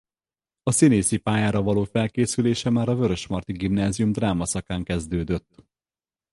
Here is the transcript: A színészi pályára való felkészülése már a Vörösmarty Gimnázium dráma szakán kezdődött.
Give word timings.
A 0.63 0.71
színészi 0.71 1.17
pályára 1.17 1.61
való 1.61 1.83
felkészülése 1.83 2.69
már 2.69 2.89
a 2.89 2.95
Vörösmarty 2.95 3.51
Gimnázium 3.51 4.11
dráma 4.11 4.45
szakán 4.45 4.83
kezdődött. 4.83 5.65